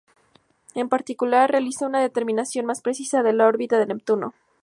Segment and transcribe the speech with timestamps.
[0.73, 4.33] En particular, realizó una determinación más precisa de la órbita de Neptuno.